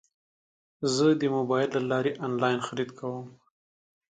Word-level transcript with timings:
زه 0.93 1.05
د 1.21 1.23
موبایل 1.35 1.69
له 1.75 1.81
لارې 1.91 2.11
انلاین 2.25 2.59
خرید 2.67 2.89
کوم. 2.99 3.27